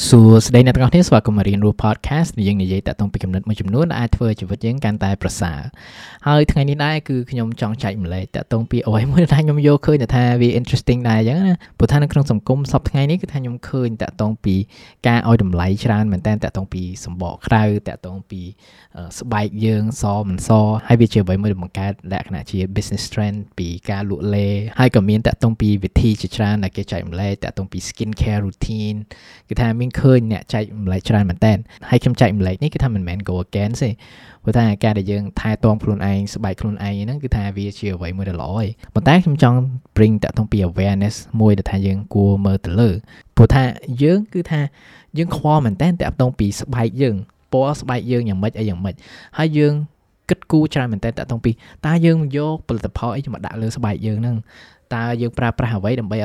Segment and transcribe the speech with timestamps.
[0.00, 5.60] សួស្តីអ្នកទាំងអស់គ្នាស្វាគមន៍មករៀនរស់ podcast យើងនិយាយតាក់ទងពីគំនិតមួយចំនួនដែលអាចធ្វើជីវិតយើងកាន់តែប្រសើរ
[6.26, 14.54] ហើយថ្ងៃនេះដែរគឺខ្ញុំចង់ចែកម្លែកតាក់ទងពីអ្វីមួយដែលខ្ញុំយកឃើញថាវា interesting ដែរអញ្ចឹងណាព្រោះថានៅក្នុងសង្គមសពថ្ងៃនេះគឺថាខ្ញុំឃើញតាក់ទងពី
[15.08, 18.40] ការឲ្យតម្លៃច្រើនមែនតើតាក់ទងពីសម្បកក្រៅតាក់ទងពី
[19.18, 20.50] ស្បែកយើងសមិនស
[20.86, 24.48] ហើយវាជាអ្វីមួយដែលបង្កើតលក្ខណៈជា business trend ពីការលក់លេ
[24.78, 28.98] ហើយក៏មានតាក់ទងពីវិធីជាច្រើនដែលគេចែកម្លែកតាក់ទងពី skin care routine
[29.48, 31.52] គឺថាមានឃើញអ្នកចែកម្លែកច្រើនមែនតើ
[31.90, 33.90] ហើយខ្ញុំចែកម្លែកនេះគឺថាមិនមែន go against ទេ
[34.44, 39.58] ព្រោះថាការដែលយើងថែទាំខ្លួនឯងស្បែកខ្លួនឯងហ្នឹងគឺថាវាជាអ្វីមួយដែលល្អហើយប៉ុន្តែខ្ញុំចង់
[39.96, 42.90] bring តាក់ទងពី awareness មួយដែលថាយើងគួរមើលទៅលើ
[43.36, 43.64] ព្រោះថា
[44.02, 44.60] យើងគឺថា
[45.18, 47.16] យើងខ្វល់មែនតើតាក់ទងពីស្បែកយើង
[47.52, 48.94] ពណ៌ស្បែកយើងយ៉ាងម៉េចអីយ៉ាងម៉េច
[49.38, 49.74] ហើយយើង
[50.28, 51.50] គិតគូរច្រើនមែនតើតាក់ទងពី
[51.86, 54.36] តើយើងយកផលិតផលអីមកដាក់លើស្បែកយើងហ្នឹង
[54.94, 56.18] តើយើងប្រើប្រាស់អ្វីដើម្បី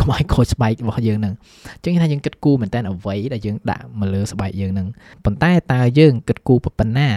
[0.00, 1.34] កុំឲ្យខូចស្បែករបស់យើងហ្នឹង
[1.74, 4.88] អញ្ចឹងថាយើងគិតគូរមែនតើអ្វីដែលយើងដាក់មកលើស្បែកយើងហ្នឹង
[5.24, 7.08] ប៉ុន្តែតើយើងគិតគូរប៉ុណ្ណា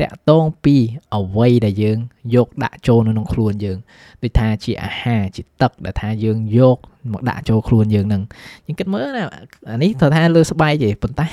[0.00, 0.76] តាក់ទងពី
[1.16, 1.98] អ្វីដែលយើង
[2.34, 3.78] យកដាក់ចូលនៅក្នុងខ្លួនយើង
[4.22, 6.78] ដូចថាជាអាហារជាទឹកដែលថាយើងយក
[7.12, 8.22] មកដាក់ចូលខ្លួនយើងហ្នឹង
[8.66, 9.24] យើងគិតមើលណា
[9.70, 11.28] អានេះត្រូវថាលើស្បែកទេប៉ុន្តែ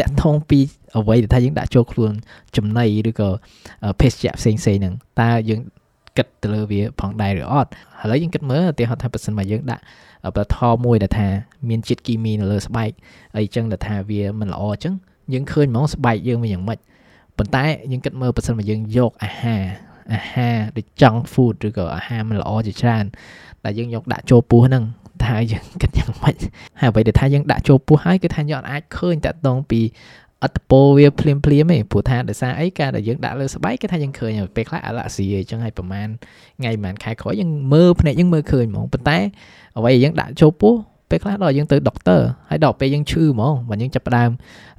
[0.00, 0.58] តាក់ទងពី
[0.96, 2.12] អ្វីដែលថាយើងដាក់ចូលខ្លួន
[2.56, 3.28] ចំណីឬក៏
[4.00, 5.60] ភេសជ្ជៈផ្សេងៗហ្នឹងតើយើង
[6.16, 7.70] គិតទៅលើវាផងដែរឬអត់
[8.02, 9.82] ឥឡូវយើងគិតមើលឧទាហរណ៍ថាបើសិនមកយើងដាក់
[10.36, 11.28] បថមួយដែលថា
[11.68, 12.90] មានជាតិគីមីនៅលើស្បែក
[13.36, 14.94] អីចឹងដែលថាវាមិនល្អអញ្ចឹង
[15.32, 16.78] យើងឃើញហ្មងស្បែកយើងវាយ៉ាងម៉េច
[17.36, 19.64] ប៉ុន្តែយើងគិតមើលបើសិនមកយើងយកអាហារ
[20.12, 23.04] អាហារដូច junk food ឬក៏អាហារមិនល្អជាច្រើន
[23.64, 24.84] ដែលយើងយកដាក់ចូលពោះហ្នឹង
[25.24, 26.36] ថាយើងគិតយ៉ាងម៉េច
[26.80, 29.80] ហើយអ្វីដែលថាយើងដាក់ចូលពោះហើយគឺថាយើងអាចឃើញតាក់ទងពី
[30.44, 36.08] អត្តពលវាភ្លាមភ្លាមឯងព្រោះថាដោយសារអីការដែលយើងដាក់លើស្បែកគេថាយើងឃើញពេលខ្លះអាឡាស៊ីអញ្ចឹងហើយប្រហែល
[36.58, 39.18] ថ្ងៃប្រហែលខែក្រោយយើងមើលភ្នែកយើងមើលឃើញហ្មងប៉ុន្តែ
[39.78, 40.74] អ្វីយើងដាក់ចូលពោះ
[41.10, 44.30] ពេលខ្លះដល់យើងទៅដុកទ័រហើយដល់ពេលយើងឈឺហ្មងបើយើងចាប់ផ្ដើម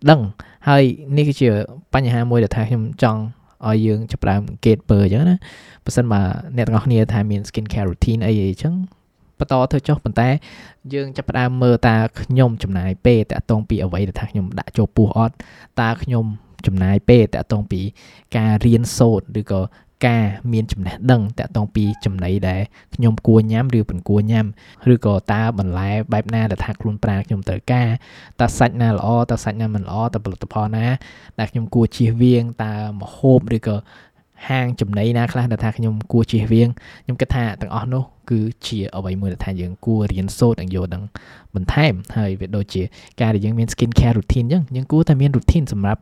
[0.09, 0.22] ដឹង
[0.68, 0.84] ហើយ
[1.18, 1.50] នេះគឺជា
[1.94, 3.22] បញ្ហាមួយដែលថាខ្ញុំចង់
[3.68, 5.38] ឲ្យយើងចាប់ផ្ដើមកេតពើអញ្ចឹងណា
[5.86, 6.22] បើសិនបើ
[6.58, 8.74] អ្នកទាំងអស់គ្នាថាមាន skin care routine អីអីអញ្ចឹង
[9.40, 10.30] បន្តធ្វើចុះប៉ុន្តែ
[10.94, 15.36] យើងចាប់ផ្ដើមមើលតើខ្ញុំចំណាយពេលតាក់ទងពីអ្វីដែលថាខ្ញុំដាក់ចូលពោះអត់
[15.81, 16.25] តើខ្ញុំ
[16.66, 17.81] ចំណាយពេលតាក់ទងពី
[18.38, 19.62] ការរៀនសូត្រឬក៏
[20.08, 22.62] ការមានចំណេះដឹងតាក់ទងពីចំណីដែល
[22.96, 24.46] ខ្ញុំគួរញ៉ាំឬមិនគួរញ៉ាំ
[24.94, 27.90] ឬក៏តើបន្លែបែបណាដែលថាខ្លួនប្រាណខ្ញុំត្រូវការ
[28.40, 30.86] តើសាច់ណាល្អតើសាច់ណាមិនល្អតើផលិតផលណា
[31.40, 33.75] ដែលខ្ញុំគួរជៀសវាងតើម្ហូបឬក៏
[34.50, 36.70] ហាងចំណីណាខ្លះដែលថាខ្ញុំគួរជៀសវាង
[37.03, 41.03] ខ្ញុំគិតថាទាំងអស់នោះគឺជាអ្វីមួយដែលថាយើងគួររៀនសូត្រនិងយល់ដឹង
[41.56, 42.81] បន្ថែមហើយវាដូចជា
[43.22, 46.02] ការដែលយើងមាន skin care routine អញ្ចឹងយើងគួរតែមាន routine សម្រាប់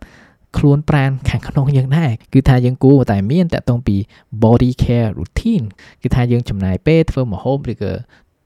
[0.57, 3.95] ខ្លួនប្រាណខាងក្នុងយើងដែរគឺថាយើងគួរតែមានតកតងពី
[4.43, 5.65] body care routine
[6.01, 7.93] គឺថាយើងចំណាយពេលធ្វើម្ហូបឬក៏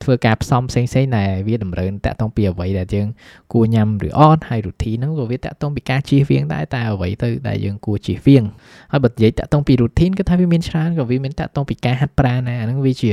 [0.03, 3.07] ធ្វើការផ្សំផ្សេងៗដែលវាតម្រូវតាក់ទងពីអ្វីដែលយើង
[3.53, 8.43] គួរញ៉ាំឬអត់ហើយ routine ហ្នឹងក៏វាតាក់ទងពីការជៀសវាងដែរតែអ្វីទៅដែលយើងគួរជៀសវាង
[8.91, 13.09] ហើយបើនិយាយតាក់ទងពី routine គឺថាវាមានច្រើនក៏វាមានតាក់ទងពីការហាត់ប្រាណដែរអាហ្នឹងវាជា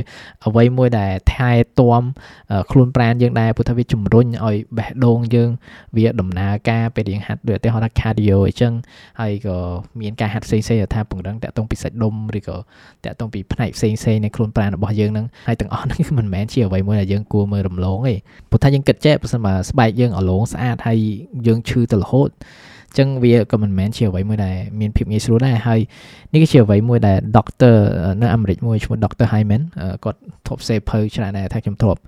[0.46, 2.02] អ្វីមួយដែលថែទាំ
[2.70, 5.50] ខ្លួនប្រាណយើងដែរព្រោះថាវាជំរុញឲ្យបេះដូងយើង
[5.96, 8.72] វាដំណើរការពេលយើងហាត់ដូចឧទាហរណ៍ថា cardio អញ្ចឹង
[9.20, 9.56] ហើយក៏
[10.00, 10.64] មានការហាត់ផ្សេងៗ
[10.94, 12.56] ថាពង្រឹងតាក់ទងពីសាច់ដុំឬក៏
[13.04, 18.14] តាក់ទងពីផ្នែកផ្សេងៗនៃខ្លួនប្រាណរបស់យើងហ្នឹងហើយទាំងអស់ហ្នឹងគឺមិនមែនជាអ្វីមួយដែលយើងគួរមើលរំលងទេ
[18.50, 20.98] ព្រោះថាយើងគិតចេះបើសិនបើស្បែកយើងអលងស្អាតហើយ
[21.46, 22.30] យើងឈឺទៅរហូត
[22.98, 25.80] ចឹងវាក៏មិនមែនជាអ្វីមួយដែលមានភាពងាយស្រួលដែរហើយ
[26.32, 27.76] នេះគឺជាអ្វីមួយដែល Dr.
[28.22, 29.26] នៅអាមេរិកមួយឈ្មោះ Dr.
[29.32, 29.62] Hyman
[30.04, 32.00] គាត់ធ្លាប់សេភៅច្រើនដែរថាខ្ញុំធ្លាប់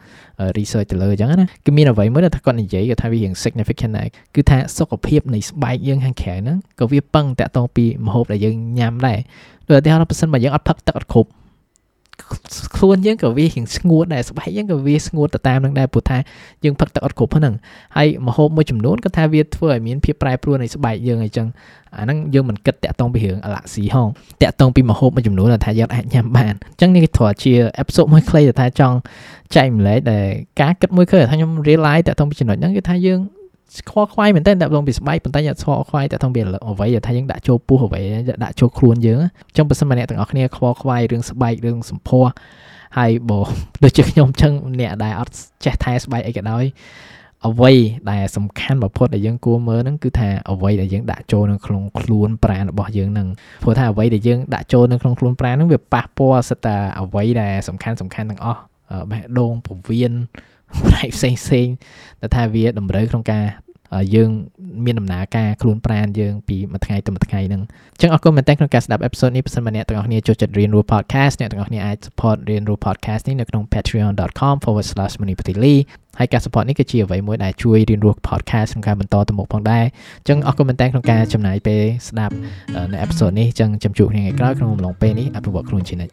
[0.58, 9.18] research ទៅលើអញ្ចឹងណាគឺមានអ្វីមួយដែលថាគាត់និយាយគាត់ថាវារៀង significant ដែរគឺថាសុខភាពនៃស្បែកយើងខាងក្រៅហ្នឹងក៏វាពឹងតាក់ទងពីម្ហូបដែលយើងញ៉ាំដែរ
[9.68, 11.30] ដូចឧទាហរណ៍បើសិនបើយើងអត់ផឹកទឹកអត់គ្រប់
[12.76, 16.18] ខ្លួនយើងក៏វារៀងស្ងួតដែរស្បែកយើងក៏វាស្ងួតទៅតាមនឹងដែរព្រោះថា
[16.64, 17.54] យើងផឹកទឹកអត់គ្រប់ហ្នឹង
[17.96, 21.46] ហើយមហូបមួយចំនួនក៏ថាវាធ្វើឲ្យមានភាពប្រែប្រួលនៃស្បែកយើងអញ្ចឹង
[21.96, 24.08] អាហ្នឹងយើងមិនគិតតាក់ទងពីរឿងអាឡាស៊ីហង
[24.42, 28.96] តាក់ទងពីមហូបមួយចំនួនដែលថាយើងអាចញ៉ាំបានអញ្ចឹងនេះគ្រាន់ជាអេផ isode មួយខ្លីដែលថាចង់
[29.54, 30.26] ចែកម្លែកដែល
[30.60, 33.20] ការគិតមួយឃើញថាខ្ញុំ realize តាក់ទងពីចំណុចហ្នឹងគឺថាយើង
[33.90, 38.00] ខ្វល់ខ្វាយមែនតើតាក់ទងពីស្បែកប៉ុន្តែយើងខ្វល់ខ្វាយតាក់ទងពីអ្វីថាយើងដាក់ចូលពោះអ្វី
[38.44, 39.18] ដាក់ចូលខ្លួនយើង
[39.48, 42.32] អញ្ចឹងបើសិនមកអ្នកទាំងអស់គ្នាខ្វល់ខ្វាយរឿងស្បែករឿងសម្ផស្ស
[42.98, 43.40] ហើយបើ
[43.84, 45.32] ដូចជាខ្ញុំអញ្ចឹងអ្នកដែលអត់
[45.64, 46.64] ចេះថែស្បែកអីក៏ដោយ
[47.46, 47.72] អ្វី
[48.10, 53.28] ដែលសំខាន់បំផុតដែលយើងគួរមើលហ្នឹងគឺថាអ្វីដែលយើងដាក់ចូលនៅក្នុងខ្លួនប្រាណរបស់យើងហ្នឹង
[53.62, 58.60] ព្រោះថាអ្វីដែលយើងដាក់ចូលនៅក្នុងខ្លួនប្រាណហ្នឹងវាប៉ះពាល់សិតតែអ្វីដែលសំខាន់សំខាន់ទាំងអស់
[59.10, 60.12] បេះដូងពោះវៀន
[60.76, 61.66] ផ្នែកផ្សេងផ្សេង
[62.20, 63.44] ដែលថាវាតម្រូវក្នុងការ
[64.14, 64.30] យើង
[64.84, 67.62] មានដំណើរការខ្លួនប្រានយើងពីមួយថ្ងៃទៅមួយថ្ងៃហ្នឹង
[67.94, 75.74] អញ្ចឹងអរគុណមែនទែនក្នុងការស្ដាប់អេពីសូតនេះបើសិនមកអ្នកទាំងអស់គ្នាចូលចិត្តរៀនរស់ podcast អ្នកទាំងអស់គ្នាអាច support រៀនរស់ podcast នេះនៅក្នុង patreon.com/manipatili
[76.18, 79.86] ហើយការ support នេះគឺជាអ្វីមួយដែលជួយរៀនរស់ podcast ក្នុងការបន្តទៅមុខផងដែរអ
[80.24, 82.34] ញ្ចឹងអរគុណមែនទែនក្នុងការចំណាយពេលស្ដាប់
[82.92, 86.12] នៅអេពីសូតនេះអញ្ចឹងចាំជួបគ្នាថ្ងៃក្រោយក្នុងអំឡុងពេលនេះអភិវឌ្ឍខ្លួនជានិច្ច